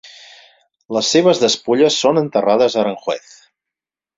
[0.97, 3.37] Les seves despulles són enterrades a Aranjuez.